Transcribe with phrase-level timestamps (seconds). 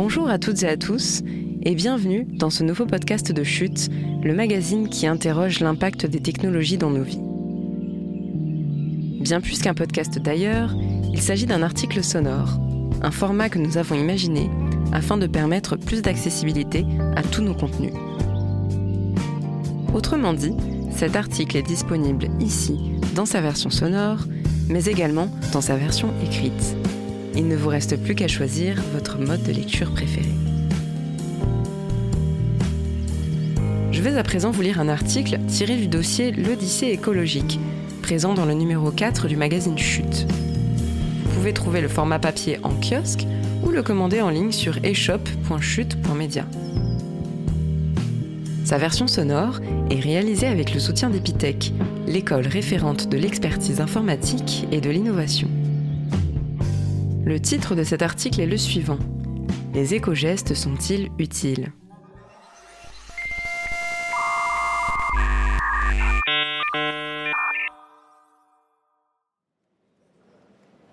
[0.00, 1.24] Bonjour à toutes et à tous
[1.64, 3.90] et bienvenue dans ce nouveau podcast de Chute,
[4.22, 7.18] le magazine qui interroge l'impact des technologies dans nos vies.
[9.20, 10.72] Bien plus qu'un podcast d'ailleurs,
[11.12, 12.60] il s'agit d'un article sonore,
[13.02, 14.48] un format que nous avons imaginé
[14.92, 16.86] afin de permettre plus d'accessibilité
[17.16, 17.92] à tous nos contenus.
[19.92, 20.54] Autrement dit,
[20.92, 22.78] cet article est disponible ici
[23.16, 24.26] dans sa version sonore,
[24.68, 26.76] mais également dans sa version écrite.
[27.38, 30.26] Il ne vous reste plus qu'à choisir votre mode de lecture préféré.
[33.92, 37.60] Je vais à présent vous lire un article tiré du dossier L'Odyssée écologique,
[38.02, 40.26] présent dans le numéro 4 du magazine Chute.
[41.24, 43.24] Vous pouvez trouver le format papier en kiosque
[43.64, 46.44] ou le commander en ligne sur eshop.chute.media.
[48.64, 51.72] Sa version sonore est réalisée avec le soutien d'Epitech,
[52.08, 55.48] l'école référente de l'expertise informatique et de l'innovation.
[57.24, 58.98] Le titre de cet article est le suivant.
[59.74, 61.72] Les éco-gestes sont-ils utiles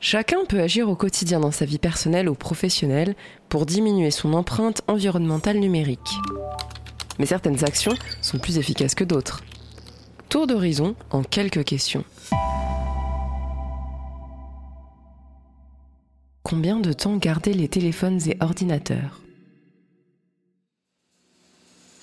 [0.00, 3.16] Chacun peut agir au quotidien dans sa vie personnelle ou professionnelle
[3.48, 6.20] pour diminuer son empreinte environnementale numérique.
[7.18, 9.42] Mais certaines actions sont plus efficaces que d'autres.
[10.28, 12.04] Tour d'horizon en quelques questions.
[16.48, 19.20] Combien de temps garder les téléphones et ordinateurs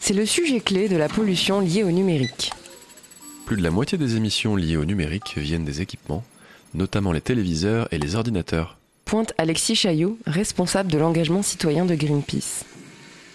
[0.00, 2.50] C'est le sujet clé de la pollution liée au numérique.
[3.44, 6.24] Plus de la moitié des émissions liées au numérique viennent des équipements,
[6.72, 8.78] notamment les téléviseurs et les ordinateurs.
[9.04, 12.64] Pointe Alexis Chaillot, responsable de l'engagement citoyen de Greenpeace.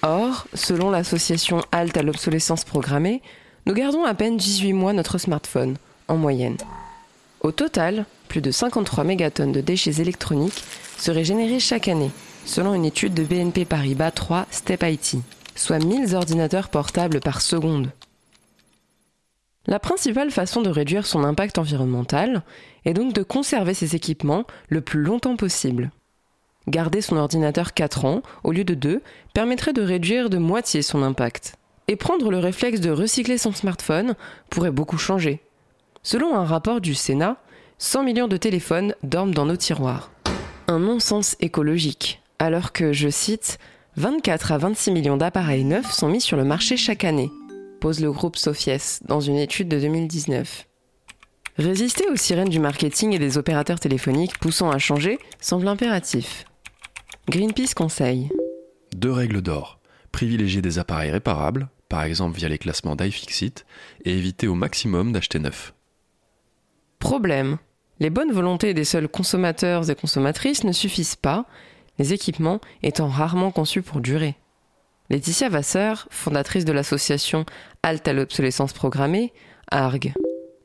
[0.01, 3.21] Or, selon l'association Halte à l'obsolescence programmée,
[3.67, 6.57] nous gardons à peine 18 mois notre smartphone, en moyenne.
[7.41, 10.63] Au total, plus de 53 mégatonnes de déchets électroniques
[10.97, 12.11] seraient générés chaque année,
[12.45, 15.17] selon une étude de BNP Paribas 3 Step IT,
[15.55, 17.91] soit 1000 ordinateurs portables par seconde.
[19.67, 22.43] La principale façon de réduire son impact environnemental
[22.85, 25.91] est donc de conserver ses équipements le plus longtemps possible.
[26.67, 29.01] Garder son ordinateur 4 ans au lieu de 2
[29.33, 31.55] permettrait de réduire de moitié son impact.
[31.87, 34.15] Et prendre le réflexe de recycler son smartphone
[34.49, 35.41] pourrait beaucoup changer.
[36.01, 37.37] Selon un rapport du Sénat,
[37.77, 40.09] 100 millions de téléphones dorment dans nos tiroirs.
[40.67, 43.59] Un non-sens écologique, alors que, je cite,
[43.97, 47.29] 24 à 26 millions d'appareils neufs sont mis sur le marché chaque année,
[47.79, 50.67] pose le groupe Sofies dans une étude de 2019.
[51.57, 56.45] Résister aux sirènes du marketing et des opérateurs téléphoniques poussant à changer semble impératif.
[57.29, 58.29] Greenpeace conseille
[58.95, 59.79] Deux règles d'or.
[60.11, 63.65] Privilégier des appareils réparables, par exemple via les classements d'iFixit,
[64.03, 65.75] et éviter au maximum d'acheter neuf.
[66.97, 67.59] Problème.
[67.99, 71.45] Les bonnes volontés des seuls consommateurs et consommatrices ne suffisent pas,
[71.97, 74.35] les équipements étant rarement conçus pour durer.
[75.09, 77.45] Laetitia Vasseur, fondatrice de l'association
[77.83, 79.31] Halte à l'obsolescence programmée,
[79.71, 80.13] argue.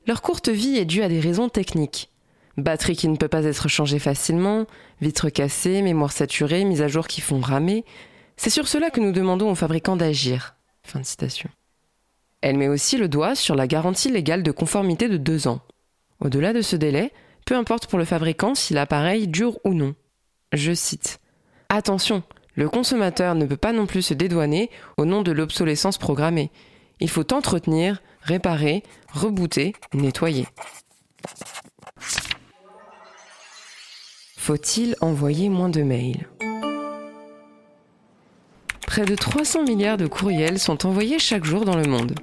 [0.06, 2.10] Leur courte vie est due à des raisons techniques.
[2.56, 4.66] Batterie qui ne peut pas être changée facilement,
[5.00, 7.84] vitres cassées, mémoire saturée, mise à jour qui font ramer.
[8.36, 10.56] C'est sur cela que nous demandons aux fabricants d'agir.
[12.40, 15.60] Elle met aussi le doigt sur la garantie légale de conformité de deux ans.
[16.20, 17.12] Au-delà de ce délai,
[17.46, 19.94] peu importe pour le fabricant si l'appareil dure ou non.
[20.52, 21.20] Je cite.
[21.68, 22.22] Attention,
[22.54, 26.50] le consommateur ne peut pas non plus se dédouaner au nom de l'obsolescence programmée.
[27.00, 28.82] Il faut entretenir, réparer,
[29.12, 30.46] rebooter, nettoyer.
[34.36, 36.28] Faut-il envoyer moins de mails?
[38.86, 42.14] Près de 300 milliards de courriels sont envoyés chaque jour dans le monde.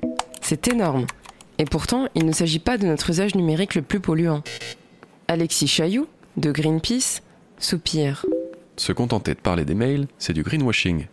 [0.41, 1.07] C'est énorme.
[1.59, 4.44] Et pourtant, il ne s'agit pas de notre usage numérique le plus polluant.
[5.28, 6.07] Alexis Chailloux,
[6.38, 7.22] de Greenpeace,
[7.57, 8.25] soupire.
[8.75, 11.07] Se contenter de parler des mails, c'est du greenwashing.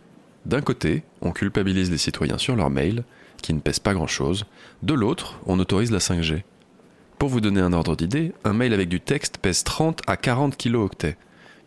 [0.45, 3.03] D'un côté, on culpabilise les citoyens sur leurs mails,
[3.41, 4.45] qui ne pèsent pas grand-chose.
[4.83, 6.43] De l'autre, on autorise la 5G.
[7.17, 10.55] Pour vous donner un ordre d'idée, un mail avec du texte pèse 30 à 40
[10.55, 11.17] kilooctets.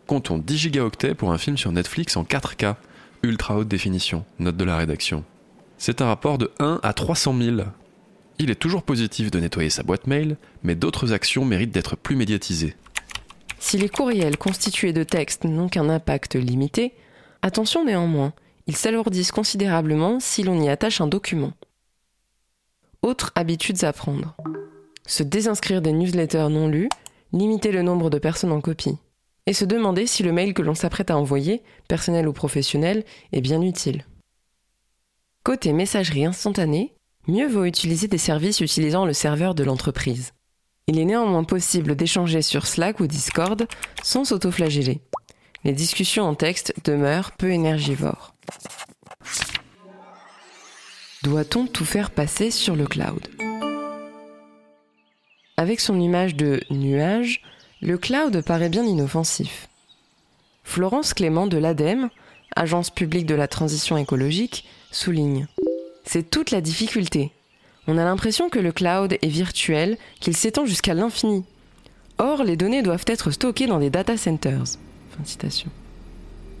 [0.07, 2.75] Comptons 10 gigaoctets pour un film sur Netflix en 4K,
[3.23, 5.23] ultra haute définition, note de la rédaction.
[5.77, 7.57] C'est un rapport de 1 à 300 000.
[8.39, 12.15] Il est toujours positif de nettoyer sa boîte mail, mais d'autres actions méritent d'être plus
[12.15, 12.75] médiatisées.
[13.59, 16.93] Si les courriels constitués de textes n'ont qu'un impact limité,
[17.41, 18.33] attention néanmoins,
[18.67, 21.51] ils s'alourdissent considérablement si l'on y attache un document.
[23.01, 24.35] Autres habitudes à prendre.
[25.05, 26.89] Se désinscrire des newsletters non lus,
[27.33, 28.97] limiter le nombre de personnes en copie.
[29.47, 33.03] Et se demander si le mail que l'on s'apprête à envoyer, personnel ou professionnel,
[33.33, 34.05] est bien utile.
[35.43, 36.93] Côté messagerie instantanée,
[37.27, 40.33] mieux vaut utiliser des services utilisant le serveur de l'entreprise.
[40.87, 43.67] Il est néanmoins possible d'échanger sur Slack ou Discord
[44.03, 45.01] sans s'autoflageller.
[45.63, 48.33] les discussions en texte demeurent peu énergivores.
[51.23, 53.27] Doit-on tout faire passer sur le cloud?
[55.57, 57.41] Avec son image de nuage,
[57.81, 59.67] le cloud paraît bien inoffensif.
[60.63, 62.09] Florence Clément de l'ADEME,
[62.55, 65.47] Agence publique de la transition écologique, souligne
[66.11, 67.29] C'est toute la difficulté.
[67.87, 71.45] On a l'impression que le cloud est virtuel, qu'il s'étend jusqu'à l'infini.
[72.17, 74.79] Or, les données doivent être stockées dans des data centers.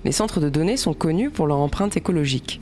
[0.05, 2.61] Les centres de données sont connus pour leur empreinte écologique.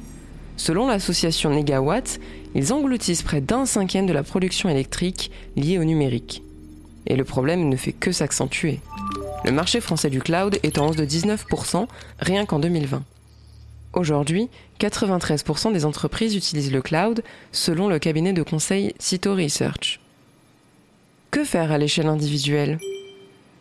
[0.56, 2.22] Selon l'association Negawatt,
[2.56, 6.42] ils engloutissent près d'un cinquième de la production électrique liée au numérique.
[7.06, 8.80] Et le problème ne fait que s'accentuer.
[9.44, 11.86] Le marché français du cloud est en hausse de 19%
[12.22, 13.04] rien qu'en 2020.
[13.98, 14.48] Aujourd'hui,
[14.80, 20.00] 93% des entreprises utilisent le cloud selon le cabinet de conseil Cito Research.
[21.32, 22.78] Que faire à l'échelle individuelle?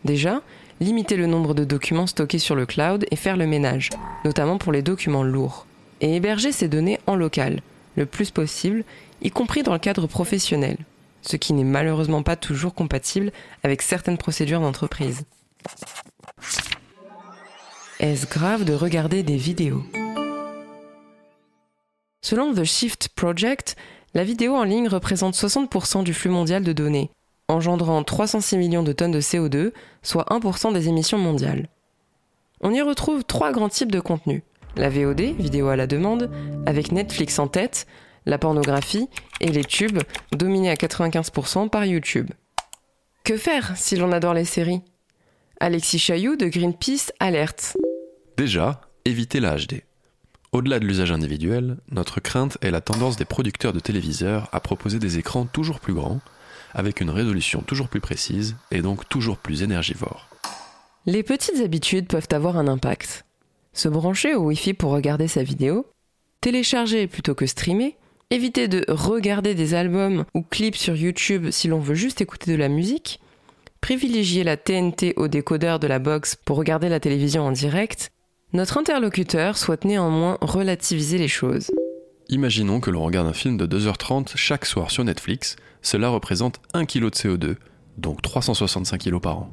[0.05, 0.43] Déjà,
[0.81, 3.89] limiter le nombre de documents stockés sur le cloud et faire le ménage,
[4.27, 5.65] notamment pour les documents lourds
[6.03, 7.63] et héberger ces données en local,
[7.97, 8.85] le plus possible,
[9.23, 10.77] y compris dans le cadre professionnel,
[11.23, 15.25] ce qui n'est malheureusement pas toujours compatible avec certaines procédures d'entreprise.
[18.01, 19.83] Est-ce grave de regarder des vidéos?
[22.27, 23.77] Selon The Shift Project,
[24.13, 27.09] la vidéo en ligne représente 60% du flux mondial de données,
[27.47, 29.71] engendrant 306 millions de tonnes de CO2,
[30.03, 31.69] soit 1% des émissions mondiales.
[32.63, 34.43] On y retrouve trois grands types de contenus
[34.75, 36.29] la VOD, vidéo à la demande,
[36.67, 37.87] avec Netflix en tête,
[38.27, 39.09] la pornographie
[39.41, 40.01] et les tubes,
[40.33, 42.33] dominés à 95% par YouTube.
[43.23, 44.83] Que faire si l'on adore les séries?
[45.61, 47.77] Alexis Chailloux de Greenpeace alerte.
[48.37, 49.85] Déjà, évitez la HD.
[50.53, 54.99] Au-delà de l'usage individuel, notre crainte est la tendance des producteurs de téléviseurs à proposer
[54.99, 56.21] des écrans toujours plus grands,
[56.73, 60.29] avec une résolution toujours plus précise et donc toujours plus énergivore.
[61.07, 63.25] Les petites habitudes peuvent avoir un impact
[63.77, 65.87] se brancher au Wi-Fi pour regarder sa vidéo,
[66.41, 67.97] télécharger plutôt que streamer,
[68.31, 72.57] éviter de regarder des albums ou clips sur YouTube si l'on veut juste écouter de
[72.57, 73.21] la musique,
[73.81, 78.11] privilégier la TNT au décodeur de la box pour regarder la télévision en direct,
[78.53, 81.71] notre interlocuteur souhaite néanmoins relativiser les choses.
[82.29, 86.85] Imaginons que l'on regarde un film de 2h30 chaque soir sur Netflix, cela représente 1
[86.87, 87.57] kg de CO2,
[87.99, 89.51] donc 365 kg par an.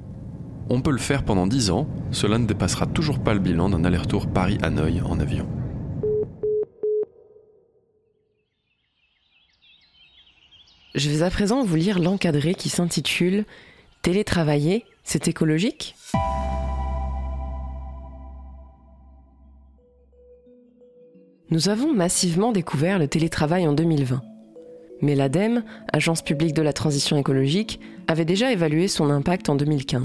[0.69, 3.83] On peut le faire pendant 10 ans, cela ne dépassera toujours pas le bilan d'un
[3.83, 5.47] aller-retour Paris-Hanoï en avion.
[10.95, 13.45] Je vais à présent vous lire l'encadré qui s'intitule
[14.03, 15.95] Télétravailler, c'est écologique?
[21.53, 24.23] Nous avons massivement découvert le télétravail en 2020.
[25.01, 25.61] Mais l'ADEME,
[25.93, 30.01] Agence publique de la transition écologique, avait déjà évalué son impact en 2015.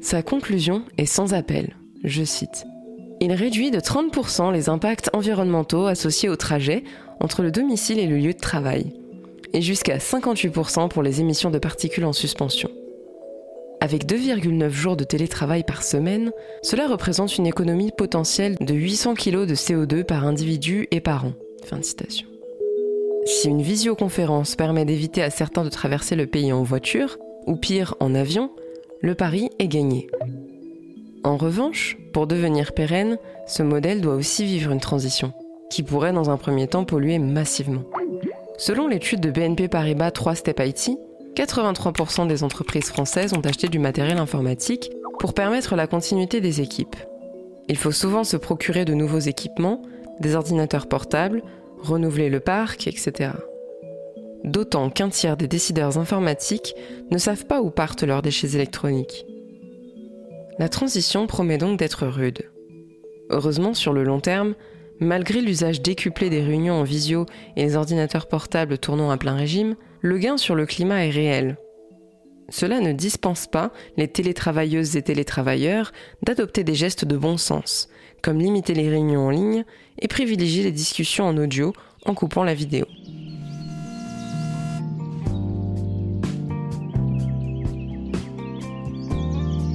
[0.00, 1.76] Sa conclusion est sans appel.
[2.04, 2.64] Je cite.
[3.20, 6.84] Il réduit de 30% les impacts environnementaux associés au trajet
[7.20, 8.94] entre le domicile et le lieu de travail,
[9.52, 12.70] et jusqu'à 58% pour les émissions de particules en suspension.
[13.82, 16.32] Avec 2,9 jours de télétravail par semaine,
[16.62, 21.32] cela représente une économie potentielle de 800 kg de CO2 par individu et par an.
[23.24, 27.94] Si une visioconférence permet d'éviter à certains de traverser le pays en voiture, ou pire
[28.00, 28.50] en avion,
[29.00, 30.08] le pari est gagné.
[31.24, 35.32] En revanche, pour devenir pérenne, ce modèle doit aussi vivre une transition,
[35.70, 37.84] qui pourrait dans un premier temps polluer massivement.
[38.58, 40.98] Selon l'étude de BNP Paribas 3 Step IT,
[41.40, 46.96] 83% des entreprises françaises ont acheté du matériel informatique pour permettre la continuité des équipes.
[47.68, 49.82] Il faut souvent se procurer de nouveaux équipements,
[50.20, 51.42] des ordinateurs portables,
[51.78, 53.30] renouveler le parc, etc
[54.44, 56.74] d'autant qu'un tiers des décideurs informatiques
[57.10, 59.26] ne savent pas où partent leurs déchets électroniques.
[60.58, 62.50] La transition promet donc d'être rude.
[63.30, 64.54] Heureusement, sur le long terme,
[64.98, 69.76] malgré l'usage décuplé des réunions en visio et les ordinateurs portables tournant à plein régime,
[70.02, 71.56] le gain sur le climat est réel.
[72.48, 75.92] Cela ne dispense pas les télétravailleuses et télétravailleurs
[76.24, 77.88] d'adopter des gestes de bon sens,
[78.22, 79.64] comme limiter les réunions en ligne
[80.00, 81.72] et privilégier les discussions en audio
[82.06, 82.86] en coupant la vidéo.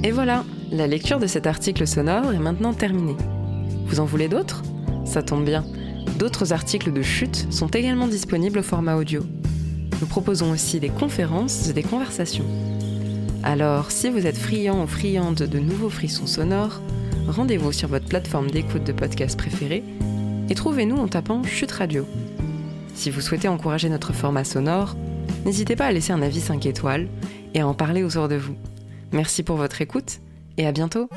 [0.04, 3.16] Et voilà, la lecture de cet article sonore est maintenant terminée.
[3.86, 4.62] Vous en voulez d'autres?
[5.04, 5.64] Ça tombe bien.
[6.18, 9.22] D'autres articles de chute sont également disponibles au format audio.
[10.00, 12.44] Nous proposons aussi des conférences et des conversations.
[13.42, 16.80] Alors, si vous êtes friand ou friande de nouveaux frissons sonores,
[17.28, 19.84] rendez-vous sur votre plateforme d'écoute de podcast préférée
[20.48, 22.06] et trouvez-nous en tapant Chute Radio.
[22.94, 24.96] Si vous souhaitez encourager notre format sonore,
[25.44, 27.08] n'hésitez pas à laisser un avis 5 étoiles
[27.54, 28.56] et à en parler autour de vous.
[29.12, 30.20] Merci pour votre écoute
[30.56, 31.08] et à bientôt